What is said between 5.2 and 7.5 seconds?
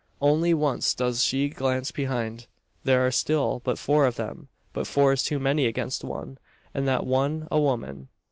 too many against one and that one